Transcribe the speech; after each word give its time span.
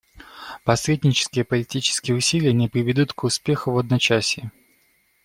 Посреднические 0.63 1.45
политические 1.45 2.17
усилия 2.17 2.53
не 2.53 2.67
приведут 2.67 3.13
к 3.13 3.23
успеху 3.23 3.69
в 3.71 3.77
одночасье. 3.77 4.49